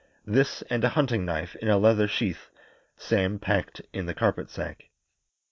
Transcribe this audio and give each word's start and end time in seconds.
This 0.25 0.63
and 0.63 0.83
a 0.83 0.89
hunting 0.89 1.25
knife 1.25 1.55
in 1.57 1.67
a 1.67 1.77
leather 1.77 2.07
sheath, 2.07 2.49
Sam 2.97 3.37
packed 3.37 3.83
in 3.93 4.07
the 4.07 4.15
carpet 4.15 4.49
sack. 4.49 4.89